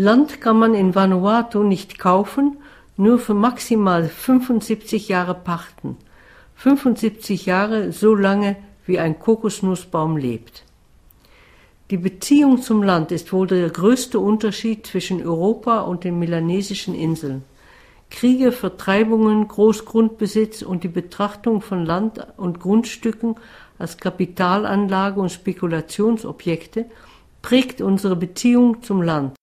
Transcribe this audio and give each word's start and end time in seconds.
Land 0.00 0.40
kann 0.40 0.60
man 0.60 0.74
in 0.74 0.94
Vanuatu 0.94 1.64
nicht 1.64 1.98
kaufen, 1.98 2.58
nur 2.96 3.18
für 3.18 3.34
maximal 3.34 4.04
75 4.04 5.08
Jahre 5.08 5.34
pachten. 5.34 5.96
75 6.54 7.46
Jahre, 7.46 7.90
so 7.90 8.14
lange 8.14 8.54
wie 8.86 9.00
ein 9.00 9.18
Kokosnussbaum 9.18 10.16
lebt. 10.16 10.62
Die 11.90 11.96
Beziehung 11.96 12.62
zum 12.62 12.84
Land 12.84 13.10
ist 13.10 13.32
wohl 13.32 13.48
der 13.48 13.70
größte 13.70 14.20
Unterschied 14.20 14.86
zwischen 14.86 15.20
Europa 15.20 15.80
und 15.80 16.04
den 16.04 16.20
melanesischen 16.20 16.94
Inseln. 16.94 17.42
Kriege, 18.08 18.52
Vertreibungen, 18.52 19.48
Großgrundbesitz 19.48 20.62
und 20.62 20.84
die 20.84 20.88
Betrachtung 20.88 21.60
von 21.60 21.84
Land 21.84 22.24
und 22.36 22.60
Grundstücken 22.60 23.34
als 23.80 23.96
Kapitalanlage 23.96 25.20
und 25.20 25.32
Spekulationsobjekte 25.32 26.86
prägt 27.42 27.80
unsere 27.80 28.14
Beziehung 28.14 28.80
zum 28.84 29.02
Land. 29.02 29.37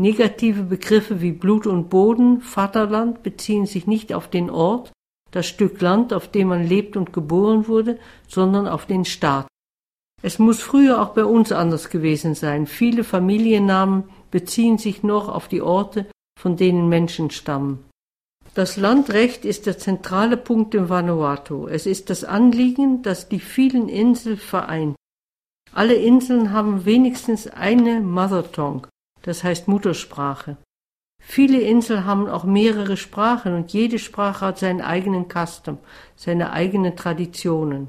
Negative 0.00 0.62
Begriffe 0.62 1.20
wie 1.20 1.32
Blut 1.32 1.66
und 1.66 1.90
Boden, 1.90 2.40
Vaterland 2.40 3.24
beziehen 3.24 3.66
sich 3.66 3.88
nicht 3.88 4.14
auf 4.14 4.28
den 4.28 4.48
Ort, 4.48 4.92
das 5.32 5.46
Stück 5.48 5.80
Land, 5.80 6.12
auf 6.12 6.30
dem 6.30 6.48
man 6.48 6.64
lebt 6.64 6.96
und 6.96 7.12
geboren 7.12 7.66
wurde, 7.66 7.98
sondern 8.28 8.68
auf 8.68 8.86
den 8.86 9.04
Staat. 9.04 9.48
Es 10.22 10.38
muss 10.38 10.60
früher 10.60 11.02
auch 11.02 11.14
bei 11.14 11.24
uns 11.24 11.50
anders 11.50 11.90
gewesen 11.90 12.36
sein. 12.36 12.68
Viele 12.68 13.02
Familiennamen 13.02 14.04
beziehen 14.30 14.78
sich 14.78 15.02
noch 15.02 15.28
auf 15.28 15.48
die 15.48 15.62
Orte, 15.62 16.06
von 16.38 16.56
denen 16.56 16.88
Menschen 16.88 17.30
stammen. 17.30 17.84
Das 18.54 18.76
Landrecht 18.76 19.44
ist 19.44 19.66
der 19.66 19.78
zentrale 19.78 20.36
Punkt 20.36 20.76
im 20.76 20.88
Vanuatu. 20.88 21.66
Es 21.66 21.86
ist 21.86 22.08
das 22.08 22.22
Anliegen, 22.22 23.02
das 23.02 23.28
die 23.28 23.40
vielen 23.40 23.88
Inseln 23.88 24.36
vereint. 24.36 24.94
Alle 25.72 25.94
Inseln 25.94 26.52
haben 26.52 26.84
wenigstens 26.84 27.48
eine 27.48 28.00
Mother 28.00 28.50
Tongue, 28.52 28.88
das 29.22 29.44
heißt 29.44 29.68
Muttersprache. 29.68 30.56
Viele 31.20 31.60
Inseln 31.60 32.04
haben 32.04 32.28
auch 32.28 32.44
mehrere 32.44 32.96
Sprachen 32.96 33.54
und 33.54 33.72
jede 33.72 33.98
Sprache 33.98 34.46
hat 34.46 34.58
seinen 34.58 34.80
eigenen 34.80 35.26
Custom, 35.28 35.78
seine 36.16 36.52
eigenen 36.52 36.96
Traditionen. 36.96 37.88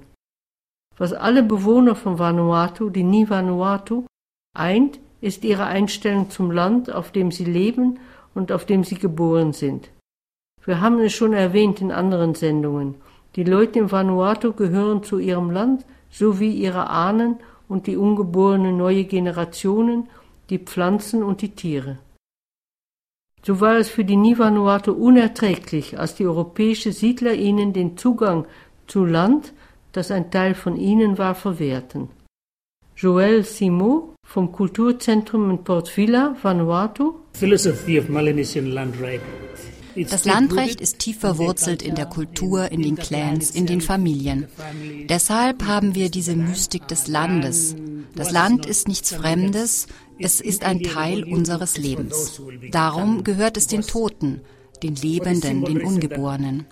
Was 0.98 1.14
alle 1.14 1.44
Bewohner 1.44 1.96
von 1.96 2.20
Vanuatu, 2.20 2.90
die 2.90 3.04
Ni 3.04 3.30
Vanuatu, 3.30 4.06
eint, 4.54 5.00
ist 5.22 5.46
ihre 5.46 5.66
Einstellung 5.66 6.30
zum 6.30 6.52
Land, 6.52 6.92
auf 6.92 7.12
dem 7.12 7.32
sie 7.32 7.46
leben 7.46 8.00
und 8.34 8.52
auf 8.52 8.66
dem 8.66 8.84
sie 8.84 8.96
geboren 8.96 9.54
sind. 9.54 9.90
Wir 10.66 10.82
haben 10.82 11.00
es 11.00 11.14
schon 11.14 11.34
erwähnt 11.34 11.82
in 11.82 11.92
anderen 11.92 12.36
Sendungen. 12.36 12.96
Die 13.36 13.44
Leute 13.44 13.80
in 13.80 13.92
Vanuatu 13.92 14.54
gehören 14.54 15.04
zu 15.04 15.20
ihrem 15.20 15.52
Land, 15.52 15.86
so 16.10 16.40
wie 16.40 16.52
ihre 16.52 16.90
Ahnen 16.90 17.38
und 17.68 17.88
die 17.88 17.96
ungeborene 17.96 18.74
neue 18.74 19.06
Generationen, 19.06 20.10
die 20.50 20.60
Pflanzen 20.60 21.24
und 21.24 21.42
die 21.42 21.56
Tiere. 21.56 22.00
So 23.44 23.62
war 23.62 23.78
es 23.78 23.90
für 23.90 24.04
die 24.04 24.18
Nivanuatu 24.18 24.92
unerträglich, 24.92 25.98
als 25.98 26.16
die 26.16 26.26
europäischen 26.26 26.92
Siedler 26.92 27.34
ihnen 27.34 27.72
den 27.74 27.98
Zugang 27.98 28.46
zu 28.88 29.06
Land 29.06 29.54
das 29.92 30.12
ein 30.12 30.30
Teil 30.32 30.56
von 30.56 30.76
ihnen 30.78 31.18
war, 31.18 31.36
verwehrten. 31.36 32.10
Joël 32.96 33.44
Simon 33.44 34.16
vom 34.24 34.52
Kulturzentrum 34.52 35.50
in 35.50 35.64
Port 35.64 35.96
Vila, 35.96 36.36
Vanuatu. 36.42 37.16
Das 39.96 40.26
Landrecht 40.26 40.82
ist 40.82 41.00
tief 41.00 41.20
verwurzelt 41.20 41.82
in 41.82 41.96
der 41.96 42.06
Kultur, 42.06 42.72
in 42.72 42.82
den 42.82 42.96
Clans, 42.96 43.52
in 43.52 43.66
den 43.66 43.82
Familien. 43.82 44.48
Deshalb 45.08 45.66
haben 45.66 45.96
wir 45.96 46.10
diese 46.12 46.36
Mystik 46.36 46.88
des 46.88 47.08
Landes. 47.08 47.76
Das 48.16 48.32
Land 48.32 48.66
ist 48.66 48.88
nichts 48.88 49.14
Fremdes, 49.14 49.88
es 50.18 50.42
ist 50.42 50.64
ein 50.64 50.82
Teil 50.82 51.24
unseres 51.24 51.78
Lebens. 51.78 52.42
Darum 52.72 53.24
gehört 53.24 53.58
es 53.58 53.68
den 53.68 53.82
Toten, 53.82 54.42
den 54.84 54.96
Lebenden, 54.96 55.64
den 55.64 55.82
Ungeborenen. 55.82 56.66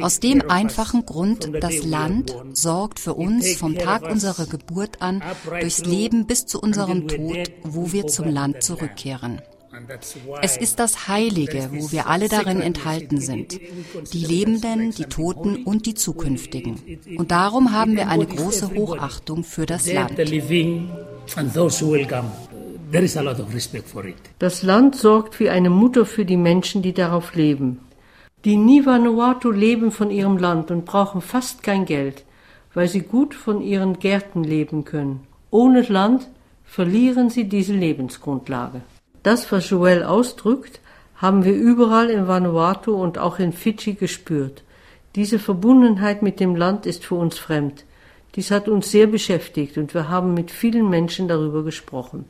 Aus 0.00 0.20
dem 0.20 0.48
einfachen 0.48 1.04
Grund, 1.04 1.50
das 1.60 1.84
Land 1.84 2.34
sorgt 2.52 2.98
für 3.00 3.14
uns 3.14 3.54
vom 3.56 3.74
Tag 3.76 4.02
unserer 4.02 4.46
Geburt 4.46 5.02
an 5.02 5.22
durchs 5.44 5.84
Leben 5.84 6.26
bis 6.26 6.46
zu 6.46 6.60
unserem 6.60 7.06
Tod, 7.06 7.50
wo 7.62 7.92
wir 7.92 8.06
zum 8.06 8.28
Land 8.28 8.62
zurückkehren. 8.62 9.42
Es 10.42 10.56
ist 10.56 10.78
das 10.78 11.08
Heilige, 11.08 11.70
wo 11.72 11.92
wir 11.92 12.06
alle 12.06 12.28
darin 12.28 12.60
enthalten 12.60 13.20
sind. 13.20 13.58
Die 14.12 14.24
Lebenden, 14.24 14.90
die 14.90 15.04
Toten 15.04 15.64
und 15.64 15.86
die 15.86 15.94
Zukünftigen. 15.94 16.80
Und 17.16 17.30
darum 17.30 17.72
haben 17.72 17.96
wir 17.96 18.08
eine 18.08 18.26
große 18.26 18.74
Hochachtung 18.74 19.44
für 19.44 19.64
das 19.64 19.90
Land. 19.90 20.12
Das 24.38 24.62
Land 24.62 24.96
sorgt 24.96 25.40
wie 25.40 25.48
eine 25.48 25.70
Mutter 25.70 26.04
für 26.04 26.24
die 26.24 26.36
Menschen, 26.36 26.82
die 26.82 26.92
darauf 26.92 27.34
leben. 27.34 27.80
Die 28.44 28.56
Nivanuatu 28.56 29.50
leben 29.50 29.92
von 29.92 30.10
ihrem 30.10 30.36
Land 30.36 30.70
und 30.70 30.84
brauchen 30.84 31.20
fast 31.22 31.62
kein 31.62 31.86
Geld, 31.86 32.24
weil 32.74 32.88
sie 32.88 33.00
gut 33.00 33.34
von 33.34 33.62
ihren 33.62 33.98
Gärten 33.98 34.44
leben 34.44 34.84
können. 34.84 35.20
Ohne 35.50 35.82
Land 35.82 36.28
verlieren 36.64 37.30
sie 37.30 37.44
diese 37.44 37.74
Lebensgrundlage. 37.74 38.82
Das, 39.22 39.52
was 39.52 39.70
Joel 39.70 40.02
ausdrückt, 40.02 40.80
haben 41.16 41.44
wir 41.44 41.54
überall 41.54 42.10
in 42.10 42.26
Vanuatu 42.26 42.94
und 42.94 43.18
auch 43.18 43.38
in 43.38 43.52
Fidschi 43.52 43.94
gespürt. 43.94 44.64
Diese 45.14 45.38
Verbundenheit 45.38 46.22
mit 46.22 46.40
dem 46.40 46.56
Land 46.56 46.86
ist 46.86 47.04
für 47.04 47.14
uns 47.14 47.38
fremd. 47.38 47.84
Dies 48.34 48.50
hat 48.50 48.68
uns 48.68 48.90
sehr 48.90 49.06
beschäftigt 49.06 49.76
und 49.78 49.94
wir 49.94 50.08
haben 50.08 50.34
mit 50.34 50.50
vielen 50.50 50.88
Menschen 50.88 51.28
darüber 51.28 51.62
gesprochen. 51.62 52.24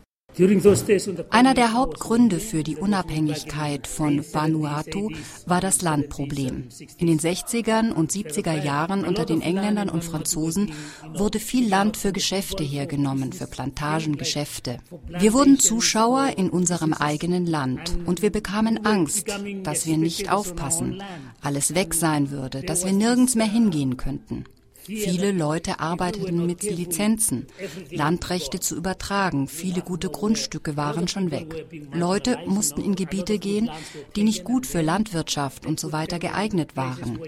Einer 1.30 1.52
der 1.52 1.74
Hauptgründe 1.74 2.40
für 2.40 2.62
die 2.62 2.76
Unabhängigkeit 2.76 3.86
von 3.86 4.24
Vanuatu 4.32 5.10
war 5.44 5.60
das 5.60 5.82
Landproblem. 5.82 6.68
In 6.96 7.06
den 7.06 7.18
60er 7.18 7.92
und 7.92 8.12
70er 8.12 8.62
Jahren 8.62 9.04
unter 9.04 9.26
den 9.26 9.42
Engländern 9.42 9.90
und 9.90 10.04
Franzosen 10.04 10.72
wurde 11.14 11.38
viel 11.38 11.68
Land 11.68 11.98
für 11.98 12.12
Geschäfte 12.12 12.64
hergenommen, 12.64 13.32
für 13.32 13.46
Plantagengeschäfte. 13.46 14.78
Wir 15.06 15.34
wurden 15.34 15.58
Zuschauer 15.58 16.30
in 16.38 16.48
unserem 16.48 16.94
eigenen 16.94 17.46
Land 17.46 17.98
und 18.06 18.22
wir 18.22 18.30
bekamen 18.30 18.86
Angst, 18.86 19.26
dass 19.64 19.86
wir 19.86 19.98
nicht 19.98 20.32
aufpassen, 20.32 21.02
alles 21.42 21.74
weg 21.74 21.92
sein 21.92 22.30
würde, 22.30 22.62
dass 22.62 22.86
wir 22.86 22.92
nirgends 22.92 23.34
mehr 23.34 23.50
hingehen 23.50 23.98
könnten. 23.98 24.44
Viele 24.84 25.32
Leute 25.32 25.80
arbeiteten 25.80 26.46
mit 26.46 26.62
Lizenzen, 26.62 27.46
Landrechte 27.90 28.60
zu 28.60 28.76
übertragen. 28.76 29.48
Viele 29.48 29.82
gute 29.82 30.08
Grundstücke 30.08 30.76
waren 30.76 31.08
schon 31.08 31.30
weg. 31.30 31.66
Leute 31.92 32.38
mussten 32.46 32.82
in 32.82 32.94
Gebiete 32.94 33.38
gehen, 33.38 33.70
die 34.16 34.24
nicht 34.24 34.44
gut 34.44 34.66
für 34.66 34.82
Landwirtschaft 34.82 35.66
und 35.66 35.78
so 35.78 35.92
weiter 35.92 36.18
geeignet 36.18 36.76
waren. 36.76 37.20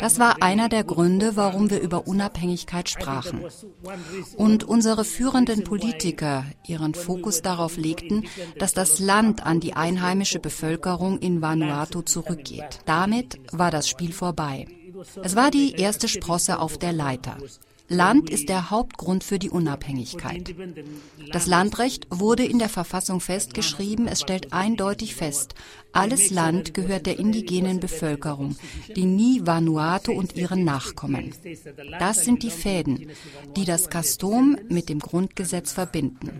Das 0.00 0.18
war 0.18 0.42
einer 0.42 0.68
der 0.68 0.84
Gründe, 0.84 1.36
warum 1.36 1.70
wir 1.70 1.80
über 1.80 2.06
Unabhängigkeit 2.06 2.88
sprachen. 2.88 3.44
Und 4.36 4.64
unsere 4.64 5.04
führenden 5.04 5.64
Politiker 5.64 6.44
ihren 6.66 6.94
Fokus 6.94 7.42
darauf 7.42 7.76
legten, 7.76 8.24
dass 8.58 8.74
das 8.74 8.98
Land 8.98 9.44
an 9.44 9.60
die 9.60 9.74
einheimische 9.74 10.38
Bevölkerung 10.38 11.18
in 11.18 11.42
Vanuatu 11.42 12.02
zurückgeht. 12.02 12.80
Damit 12.86 13.38
war 13.52 13.70
das 13.70 13.88
Spiel 13.88 14.12
vorbei. 14.12 14.66
Es 15.22 15.36
war 15.36 15.50
die 15.50 15.72
erste 15.72 16.08
Sprosse 16.08 16.58
auf 16.58 16.78
der 16.78 16.92
Leiter. 16.92 17.36
Land 17.92 18.30
ist 18.30 18.48
der 18.48 18.70
Hauptgrund 18.70 19.22
für 19.22 19.38
die 19.38 19.50
Unabhängigkeit. 19.50 20.54
Das 21.30 21.46
Landrecht 21.46 22.06
wurde 22.08 22.44
in 22.44 22.58
der 22.58 22.70
Verfassung 22.70 23.20
festgeschrieben. 23.20 24.06
Es 24.06 24.22
stellt 24.22 24.52
eindeutig 24.52 25.14
fest, 25.14 25.54
alles 25.92 26.30
Land 26.30 26.72
gehört 26.72 27.04
der 27.04 27.18
indigenen 27.18 27.80
Bevölkerung, 27.80 28.56
die 28.96 29.04
Ni 29.04 29.42
Vanuatu 29.44 30.12
und 30.12 30.36
ihren 30.36 30.64
Nachkommen. 30.64 31.34
Das 31.98 32.24
sind 32.24 32.42
die 32.42 32.50
Fäden, 32.50 33.10
die 33.56 33.66
das 33.66 33.90
Kastom 33.90 34.56
mit 34.70 34.88
dem 34.88 35.00
Grundgesetz 35.00 35.72
verbinden. 35.72 36.30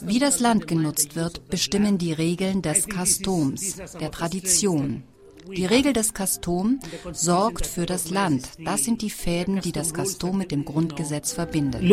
Wie 0.00 0.18
das 0.18 0.40
Land 0.40 0.66
genutzt 0.66 1.14
wird, 1.14 1.50
bestimmen 1.50 1.98
die 1.98 2.14
Regeln 2.14 2.62
des 2.62 2.88
Kastoms, 2.88 3.76
der 4.00 4.10
Tradition, 4.10 5.02
die 5.48 5.66
Regel 5.66 5.92
des 5.92 6.14
Kastom 6.14 6.80
sorgt 7.12 7.66
für 7.66 7.86
das 7.86 8.10
Land. 8.10 8.48
Das 8.64 8.84
sind 8.84 9.02
die 9.02 9.10
Fäden, 9.10 9.60
die 9.60 9.72
das 9.72 9.94
Kastom 9.94 10.38
mit 10.38 10.50
dem 10.50 10.64
Grundgesetz 10.64 11.32
verbinden. 11.32 11.86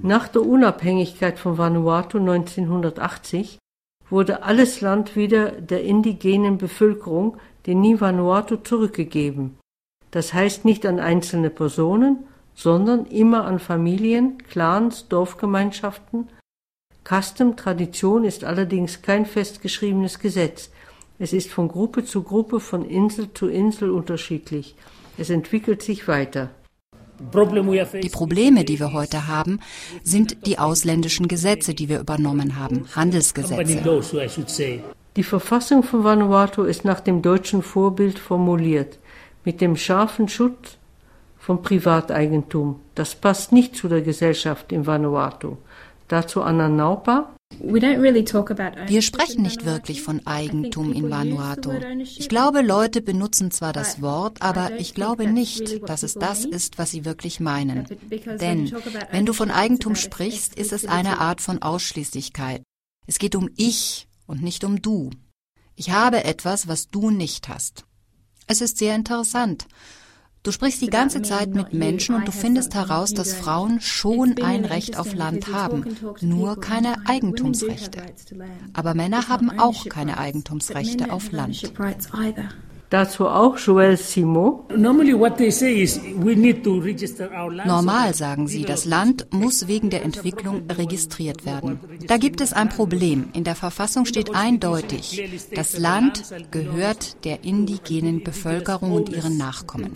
Nach 0.00 0.28
der 0.28 0.42
Unabhängigkeit 0.42 1.38
von 1.38 1.58
Vanuatu 1.58 2.18
1980 2.18 3.58
wurde 4.10 4.42
alles 4.42 4.80
Land 4.80 5.16
wieder 5.16 5.50
der 5.50 5.82
indigenen 5.82 6.56
Bevölkerung, 6.56 7.36
den 7.66 7.80
Ni-Vanuatu, 7.80 8.56
zurückgegeben. 8.56 9.58
Das 10.10 10.32
heißt 10.32 10.64
nicht 10.64 10.86
an 10.86 11.00
einzelne 11.00 11.50
Personen, 11.50 12.24
sondern 12.54 13.06
immer 13.06 13.44
an 13.44 13.58
Familien, 13.58 14.38
Clans, 14.38 15.08
Dorfgemeinschaften. 15.08 16.28
Custom, 17.04 17.56
Tradition 17.56 18.24
ist 18.24 18.44
allerdings 18.44 19.02
kein 19.02 19.26
festgeschriebenes 19.26 20.18
Gesetz. 20.18 20.70
Es 21.18 21.32
ist 21.32 21.50
von 21.50 21.68
Gruppe 21.68 22.04
zu 22.04 22.22
Gruppe, 22.22 22.60
von 22.60 22.84
Insel 22.84 23.32
zu 23.34 23.48
Insel 23.48 23.90
unterschiedlich. 23.90 24.76
Es 25.16 25.30
entwickelt 25.30 25.82
sich 25.82 26.06
weiter. 26.06 26.50
Die 27.20 28.08
Probleme, 28.08 28.64
die 28.64 28.78
wir 28.78 28.92
heute 28.92 29.26
haben, 29.26 29.58
sind 30.04 30.46
die 30.46 30.60
ausländischen 30.60 31.26
Gesetze, 31.26 31.74
die 31.74 31.88
wir 31.88 31.98
übernommen 31.98 32.56
haben, 32.56 32.86
Handelsgesetze. 32.94 33.74
Die 35.16 35.22
Verfassung 35.24 35.82
von 35.82 36.04
Vanuatu 36.04 36.62
ist 36.62 36.84
nach 36.84 37.00
dem 37.00 37.22
deutschen 37.22 37.62
Vorbild 37.62 38.20
formuliert, 38.20 38.98
mit 39.44 39.60
dem 39.60 39.74
scharfen 39.74 40.28
Schutz 40.28 40.76
von 41.38 41.60
Privateigentum. 41.62 42.78
Das 42.94 43.16
passt 43.16 43.50
nicht 43.50 43.74
zu 43.74 43.88
der 43.88 44.02
Gesellschaft 44.02 44.70
in 44.70 44.86
Vanuatu. 44.86 45.56
Dazu 46.06 46.42
Anna 46.42 46.68
Naupa. 46.68 47.30
Wir 47.60 49.02
sprechen 49.02 49.42
nicht 49.42 49.64
wirklich 49.64 50.02
von 50.02 50.26
Eigentum 50.26 50.92
in 50.92 51.10
Vanuatu. 51.10 51.72
Ich 52.02 52.28
glaube, 52.28 52.62
Leute 52.62 53.02
benutzen 53.02 53.50
zwar 53.50 53.72
das 53.72 54.00
Wort, 54.00 54.42
aber 54.42 54.78
ich 54.78 54.94
glaube 54.94 55.26
nicht, 55.26 55.88
dass 55.88 56.02
es 56.02 56.14
das 56.14 56.44
ist, 56.44 56.78
was 56.78 56.90
sie 56.90 57.04
wirklich 57.04 57.40
meinen. 57.40 57.86
Denn 58.40 58.72
wenn 59.10 59.26
du 59.26 59.32
von 59.32 59.50
Eigentum 59.50 59.96
sprichst, 59.96 60.54
ist 60.54 60.72
es 60.72 60.84
eine 60.84 61.18
Art 61.20 61.40
von 61.40 61.60
Ausschließlichkeit. 61.60 62.62
Es 63.06 63.18
geht 63.18 63.34
um 63.34 63.50
ich 63.56 64.08
und 64.26 64.42
nicht 64.42 64.62
um 64.64 64.80
du. 64.80 65.10
Ich 65.74 65.90
habe 65.90 66.24
etwas, 66.24 66.68
was 66.68 66.88
du 66.88 67.10
nicht 67.10 67.48
hast. 67.48 67.84
Es 68.46 68.60
ist 68.60 68.78
sehr 68.78 68.94
interessant. 68.94 69.66
Du 70.42 70.52
sprichst 70.52 70.80
die 70.80 70.90
ganze 70.90 71.22
Zeit 71.22 71.54
mit 71.54 71.72
Menschen 71.72 72.14
und 72.14 72.26
du 72.26 72.32
findest 72.32 72.74
heraus, 72.74 73.12
dass 73.12 73.34
Frauen 73.34 73.80
schon 73.80 74.36
ein 74.42 74.64
Recht 74.64 74.98
auf 74.98 75.14
Land 75.14 75.52
haben, 75.52 75.84
nur 76.20 76.60
keine 76.60 77.06
Eigentumsrechte. 77.06 78.02
Aber 78.72 78.94
Männer 78.94 79.28
haben 79.28 79.58
auch 79.58 79.86
keine 79.88 80.18
Eigentumsrechte 80.18 81.12
auf 81.12 81.32
Land. 81.32 81.72
Dazu 82.90 83.28
auch 83.28 83.58
Joël 83.58 83.96
Simon. 83.98 84.60
Normal 87.66 88.14
sagen 88.14 88.48
sie, 88.48 88.64
das 88.64 88.84
Land 88.86 89.26
muss 89.30 89.68
wegen 89.68 89.90
der 89.90 90.02
Entwicklung 90.04 90.62
registriert 90.70 91.44
werden. 91.44 91.80
Da 92.06 92.16
gibt 92.16 92.40
es 92.40 92.54
ein 92.54 92.70
Problem. 92.70 93.28
In 93.34 93.44
der 93.44 93.56
Verfassung 93.56 94.06
steht 94.06 94.34
eindeutig, 94.34 95.22
das 95.54 95.78
Land 95.78 96.24
gehört 96.50 97.24
der 97.24 97.44
indigenen 97.44 98.24
Bevölkerung 98.24 98.92
und 98.92 99.10
ihren 99.10 99.36
Nachkommen. 99.36 99.92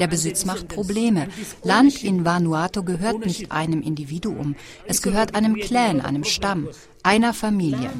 Der 0.00 0.08
Besitz 0.08 0.44
macht 0.44 0.66
Probleme. 0.68 1.28
Land 1.62 2.02
in 2.02 2.24
Vanuatu 2.24 2.82
gehört 2.82 3.24
nicht 3.24 3.52
einem 3.52 3.82
Individuum. 3.82 4.56
Es 4.86 5.00
gehört 5.00 5.36
einem 5.36 5.54
Clan, 5.56 6.00
einem 6.00 6.24
Stamm 6.24 6.68
einer 7.06 7.32
Familie. 7.32 7.90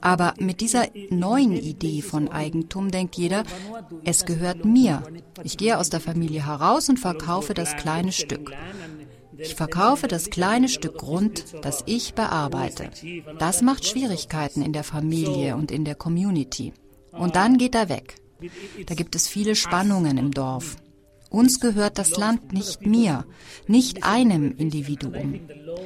Aber 0.00 0.34
mit 0.38 0.60
dieser 0.60 0.86
neuen 1.10 1.52
Idee 1.52 2.00
von 2.00 2.28
Eigentum 2.28 2.90
denkt 2.90 3.16
jeder, 3.16 3.44
es 4.04 4.24
gehört 4.24 4.64
mir. 4.64 5.02
Ich 5.44 5.58
gehe 5.58 5.78
aus 5.78 5.90
der 5.90 6.00
Familie 6.00 6.46
heraus 6.46 6.88
und 6.88 6.98
verkaufe 6.98 7.52
das 7.52 7.76
kleine 7.76 8.12
Stück. 8.12 8.52
Ich 9.38 9.54
verkaufe 9.54 10.08
das 10.08 10.30
kleine 10.30 10.70
Stück 10.70 10.96
Grund, 10.96 11.44
das 11.60 11.82
ich 11.84 12.14
bearbeite. 12.14 12.90
Das 13.38 13.60
macht 13.60 13.84
Schwierigkeiten 13.86 14.62
in 14.62 14.72
der 14.72 14.84
Familie 14.84 15.56
und 15.56 15.70
in 15.70 15.84
der 15.84 15.94
Community. 15.94 16.72
Und 17.12 17.36
dann 17.36 17.58
geht 17.58 17.74
er 17.74 17.90
weg. 17.90 18.16
Da 18.86 18.94
gibt 18.94 19.14
es 19.14 19.28
viele 19.28 19.54
Spannungen 19.54 20.16
im 20.16 20.30
Dorf. 20.30 20.76
Uns 21.30 21.60
gehört 21.60 21.98
das 21.98 22.16
Land 22.16 22.52
nicht 22.52 22.86
mir, 22.86 23.24
nicht 23.66 24.04
einem 24.04 24.56
Individuum. 24.56 25.40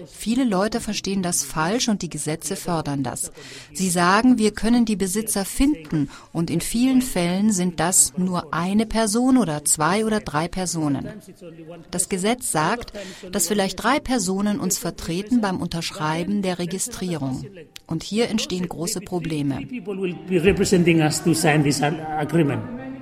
Viele 0.07 0.45
Leute 0.45 0.81
verstehen 0.81 1.23
das 1.23 1.45
falsch 1.45 1.89
und 1.89 2.03
die 2.03 2.11
Gesetze 2.11 2.57
fördern 2.57 3.03
das. 3.03 3.33
Sie 3.73 3.91
sagen, 3.91 4.39
wir 4.39 4.53
können 4.53 4.85
die 4.85 4.97
Besitzer 4.97 5.45
finden 5.45 6.11
und 6.33 6.51
in 6.51 6.61
vielen 6.61 7.03
Fällen 7.03 7.53
sind 7.53 7.81
das 7.81 8.13
nur 8.17 8.53
eine 8.53 8.87
Person 8.87 9.39
oder 9.39 9.65
zwei 9.65 10.05
oder 10.05 10.21
drei 10.21 10.49
Personen. 10.49 11.09
Das 11.91 12.09
Gesetz 12.09 12.53
sagt, 12.53 12.93
dass 13.33 13.49
vielleicht 13.49 13.83
drei 13.83 13.99
Personen 13.99 14.61
uns 14.61 14.79
vertreten 14.79 15.41
beim 15.41 15.61
Unterschreiben 15.61 16.43
der 16.43 16.59
Registrierung. 16.59 17.45
Und 17.87 18.03
hier 18.03 18.29
entstehen 18.29 18.69
große 18.69 19.01
Probleme. 19.01 19.67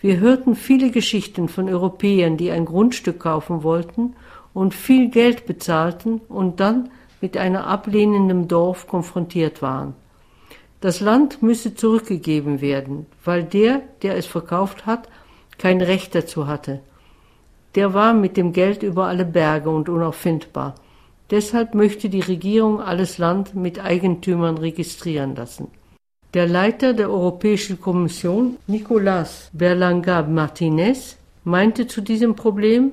Wir 0.01 0.21
hörten 0.21 0.55
viele 0.55 0.91
Geschichten 0.91 1.49
von 1.49 1.69
Europäern, 1.69 2.37
die 2.37 2.51
ein 2.51 2.65
Grundstück 2.65 3.21
kaufen 3.21 3.65
wollten 3.65 4.15
und 4.55 4.75
viel 4.75 5.11
Geld 5.11 5.47
bezahlten 5.47 6.21
und 6.29 6.61
dann 6.61 6.91
mit 7.21 7.37
einer 7.37 7.67
ablehnenden 7.67 8.47
Dorf 8.47 8.87
konfrontiert 8.87 9.61
waren. 9.61 9.95
Das 10.81 11.01
Land 11.01 11.43
müsse 11.43 11.75
zurückgegeben 11.75 12.61
werden, 12.61 13.07
weil 13.25 13.43
der, 13.43 13.83
der 14.03 14.17
es 14.17 14.27
verkauft 14.27 14.87
hat, 14.87 15.09
kein 15.59 15.81
Recht 15.81 16.15
dazu 16.15 16.47
hatte. 16.47 16.81
Der 17.75 17.93
war 17.93 18.15
mit 18.15 18.37
dem 18.37 18.53
Geld 18.53 18.85
über 18.85 19.07
alle 19.07 19.25
Berge 19.25 19.71
und 19.71 19.89
unauffindbar. 19.89 20.77
Deshalb 21.31 21.75
möchte 21.75 22.09
die 22.09 22.21
Regierung 22.21 22.81
alles 22.81 23.19
Land 23.19 23.57
mit 23.57 23.81
Eigentümern 23.81 24.57
registrieren 24.57 25.35
lassen. 25.35 25.69
Der 26.35 26.47
Leiter 26.47 26.93
der 26.93 27.11
Europäischen 27.11 27.81
Kommission, 27.81 28.59
Nicolas 28.67 29.49
Berlanga 29.55 30.23
Martinez, 30.23 31.17
meinte 31.45 31.87
zu 31.87 32.03
diesem 32.03 32.37
Problem, 32.37 32.93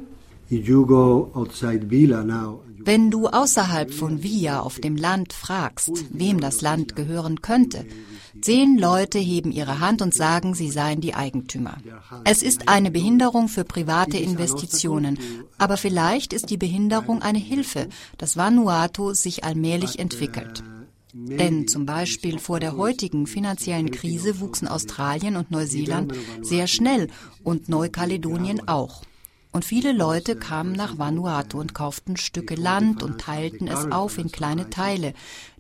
wenn 2.88 3.12
du 3.12 3.28
außerhalb 3.28 3.94
von 3.94 4.24
Villa 4.24 4.60
auf 4.62 4.80
dem 4.80 4.96
Land 4.96 5.34
fragst, 5.34 6.06
wem 6.12 6.40
das 6.40 6.62
Land 6.62 6.96
gehören 6.96 7.42
könnte, 7.42 7.86
zehn 8.42 8.78
Leute 8.78 9.20
heben 9.20 9.52
ihre 9.52 9.80
Hand 9.82 10.02
und 10.02 10.14
sagen, 10.14 10.54
sie 10.54 10.70
seien 10.70 11.02
die 11.02 11.16
Eigentümer. 11.16 11.78
Es 12.24 12.42
ist 12.42 12.70
eine 12.70 12.92
Behinderung 12.92 13.50
für 13.50 13.66
private 13.66 14.18
Investitionen, 14.18 15.20
aber 15.58 15.76
vielleicht 15.76 16.32
ist 16.32 16.52
die 16.52 16.58
Behinderung 16.58 17.22
eine 17.22 17.40
Hilfe, 17.40 17.88
dass 18.18 18.38
Vanuatu 18.38 19.14
sich 19.14 19.44
allmählich 19.44 20.00
entwickelt. 20.00 20.64
Denn 21.18 21.66
zum 21.70 21.86
Beispiel 21.86 22.40
vor 22.40 22.60
der 22.60 22.76
heutigen 22.76 23.26
finanziellen 23.26 23.90
Krise 23.90 24.42
wuchsen 24.42 24.68
Australien 24.68 25.38
und 25.38 25.50
Neuseeland 25.50 26.14
sehr 26.42 26.68
schnell 26.68 27.08
und 27.42 27.70
Neukaledonien 27.70 28.68
auch. 28.68 29.04
Und 29.54 29.64
viele 29.64 29.94
Leute 29.94 30.36
kamen 30.36 30.74
nach 30.74 30.98
Vanuatu 30.98 31.58
und 31.58 31.74
kauften 31.74 32.18
Stücke 32.18 32.56
Land 32.56 33.02
und 33.02 33.22
teilten 33.22 33.70
es 33.70 33.90
auf 33.90 34.18
in 34.18 34.30
kleine 34.30 34.70
Teile, 34.70 35.14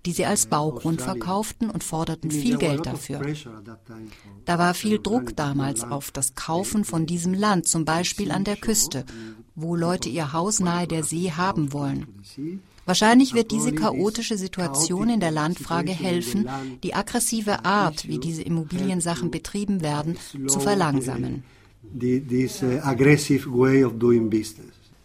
die 0.06 0.12
sie 0.12 0.25
als 0.25 0.48
Baugrund 0.48 1.02
verkauften 1.02 1.69
und 1.69 1.86
forderten 1.86 2.31
viel 2.31 2.57
Geld 2.57 2.86
dafür. 2.86 3.22
Da 4.44 4.60
war 4.60 4.74
viel 4.74 5.00
Druck 5.00 5.38
damals 5.38 5.86
auf 5.86 6.12
das 6.12 6.36
Kaufen 6.36 6.84
von 6.84 7.06
diesem 7.06 7.34
Land, 7.34 7.69
zum 7.69 7.86
Beispiel 7.86 8.31
an 8.34 8.44
der 8.44 8.57
Küste, 8.57 9.06
wo 9.56 9.78
Leute 9.78 10.10
ihr 10.10 10.34
Haus 10.34 10.60
nahe 10.60 10.86
der 10.86 11.06
See 11.06 11.31
haben 11.31 11.72
wollen. 11.72 12.07
Wahrscheinlich 12.86 13.34
wird 13.34 13.52
diese 13.52 13.74
chaotische 13.74 14.38
Situation 14.38 15.10
in 15.10 15.20
der 15.20 15.32
Landfrage 15.32 15.92
helfen, 15.92 16.48
die 16.84 16.94
aggressive 16.94 17.66
Art, 17.66 18.08
wie 18.08 18.20
diese 18.20 18.44
Immobiliensachen 18.44 19.31
betrieben 19.31 19.81
werden, 19.81 20.18
zu 20.48 20.59
verlangsamen. 20.59 21.44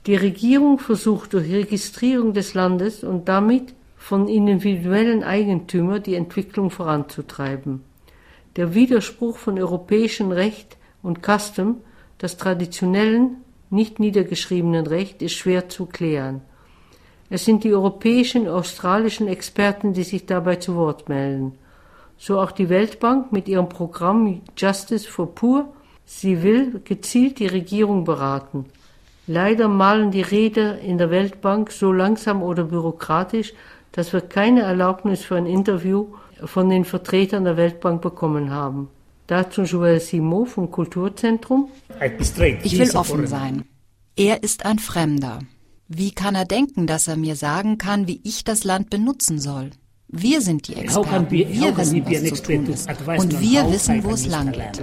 Die 0.07 0.15
Regierung 0.15 0.79
versucht 0.79 1.33
durch 1.33 1.51
Registrierung 1.51 2.33
des 2.35 2.55
Landes 2.55 3.05
und 3.05 3.29
damit 3.29 3.75
von 3.97 4.29
individuellen 4.29 5.23
Eigentümern 5.23 6.03
die 6.03 6.15
Entwicklung 6.15 6.71
voranzutreiben. 6.71 7.83
Der 8.57 8.75
Widerspruch 8.75 9.37
von 9.37 9.59
europäischem 9.59 10.33
Recht 10.33 10.77
und 11.03 11.21
Custom, 11.23 11.77
das 12.19 12.37
traditionellen, 12.37 13.37
nicht 13.71 14.01
niedergeschriebenen 14.01 14.87
Recht, 14.87 15.23
ist 15.23 15.35
schwer 15.35 15.69
zu 15.69 15.87
klären. 15.87 16.41
Es 17.31 17.45
sind 17.45 17.63
die 17.63 17.73
europäischen 17.73 18.43
und 18.43 18.49
australischen 18.49 19.29
Experten, 19.29 19.93
die 19.93 20.03
sich 20.03 20.27
dabei 20.27 20.57
zu 20.57 20.75
Wort 20.75 21.09
melden. 21.09 21.53
So 22.19 22.41
auch 22.41 22.51
die 22.51 22.69
Weltbank 22.69 23.33
mit 23.33 23.49
ihrem 23.49 23.69
Programm 23.69 24.43
Justice 24.57 25.09
for 25.09 25.35
Poor. 25.35 25.73
Sie 26.05 26.43
will 26.43 26.81
gezielt 26.85 27.39
die 27.39 27.47
Regierung 27.47 28.05
beraten. 28.05 28.67
Leider 29.29 29.69
malen 29.69 30.11
die 30.11 30.23
Räder 30.23 30.81
in 30.81 30.99
der 30.99 31.11
Weltbank 31.11 31.71
so 31.71 31.93
langsam 31.93 32.43
oder 32.43 32.65
bürokratisch, 32.65 33.55
dass 33.93 34.13
wir 34.13 34.23
keine 34.23 34.63
Erlaubnis 34.63 35.23
für 35.23 35.37
ein 35.37 35.47
Interview 35.47 36.09
von 36.45 36.69
den 36.69 36.85
Vertretern 36.85 37.45
der 37.45 37.57
Weltbank 37.57 38.03
bekommen 38.03 38.51
haben. 38.51 38.89
Dazu 39.29 39.63
Joël 39.63 40.01
Simon 40.01 40.47
vom 40.47 40.71
Kulturzentrum. 40.71 41.69
Ich 42.65 42.79
will 42.79 42.97
offen 42.97 43.29
sein. 43.29 43.65
Er 44.17 44.43
ist 44.43 44.67
ein 44.67 44.81
Fremder. 44.81 45.39
Wie 45.93 46.13
kann 46.13 46.37
er 46.37 46.45
denken, 46.45 46.87
dass 46.87 47.09
er 47.09 47.17
mir 47.17 47.35
sagen 47.35 47.77
kann, 47.77 48.07
wie 48.07 48.21
ich 48.23 48.45
das 48.45 48.63
Land 48.63 48.91
benutzen 48.91 49.41
soll? 49.41 49.71
Wir 50.07 50.41
sind 50.41 50.69
die 50.69 50.77
Experten. 50.77 51.29
Wir 51.29 51.77
wissen, 51.77 52.07
was 52.07 52.23
zu 52.23 52.43
tun 52.45 52.67
ist. 52.67 52.89
Und 53.19 53.41
wir 53.41 53.69
wissen, 53.73 54.05
wo 54.05 54.11
es 54.11 54.25
lang 54.29 54.53
geht. 54.53 54.81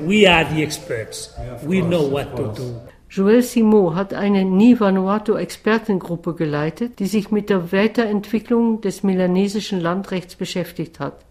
Joël 3.10 3.42
Simon 3.42 3.96
hat 3.96 4.14
eine 4.14 4.44
Ni 4.44 4.78
Vanuatu-Expertengruppe 4.78 6.34
geleitet, 6.34 7.00
die 7.00 7.08
sich 7.08 7.32
mit 7.32 7.50
der 7.50 7.72
Weiterentwicklung 7.72 8.82
des 8.82 9.02
melanesischen 9.04 9.80
Landrechts 9.80 10.36
beschäftigt 10.36 11.00
hat. 11.00 11.24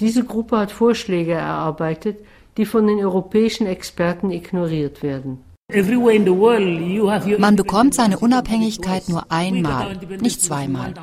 Diese 0.00 0.24
Gruppe 0.24 0.56
hat 0.56 0.72
Vorschläge 0.72 1.34
erarbeitet, 1.34 2.16
die 2.56 2.64
von 2.64 2.86
den 2.86 2.98
europäischen 2.98 3.66
Experten 3.66 4.30
ignoriert 4.30 5.02
werden. 5.02 5.44
Man 5.70 7.56
bekommt 7.56 7.92
seine 7.92 8.18
Unabhängigkeit 8.18 9.06
nur 9.10 9.30
einmal, 9.30 9.98
nicht 10.18 10.40
zweimal. 10.40 10.94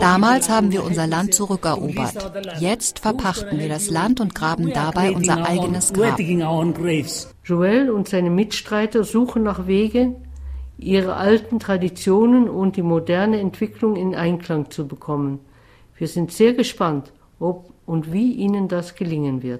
Damals 0.00 0.50
haben 0.50 0.70
wir 0.70 0.84
unser 0.84 1.06
Land 1.06 1.32
zurückerobert. 1.32 2.58
Jetzt 2.60 2.98
verpachten 2.98 3.58
wir 3.58 3.70
das 3.70 3.88
Land 3.88 4.20
und 4.20 4.34
graben 4.34 4.70
dabei 4.74 5.12
unser 5.12 5.46
eigenes 5.48 5.94
Grab. 5.94 6.20
Joel 7.44 7.88
und 7.88 8.06
seine 8.06 8.28
Mitstreiter 8.28 9.02
suchen 9.02 9.44
nach 9.44 9.66
Wegen, 9.66 10.16
ihre 10.76 11.16
alten 11.16 11.58
Traditionen 11.58 12.50
und 12.50 12.76
die 12.76 12.82
moderne 12.82 13.40
Entwicklung 13.40 13.96
in 13.96 14.14
Einklang 14.14 14.70
zu 14.70 14.86
bekommen. 14.86 15.40
Wir 15.96 16.08
sind 16.08 16.32
sehr 16.32 16.52
gespannt, 16.52 17.14
ob 17.40 17.72
und 17.86 18.12
wie 18.12 18.32
ihnen 18.34 18.68
das 18.68 18.94
gelingen 18.94 19.42
wird. 19.42 19.52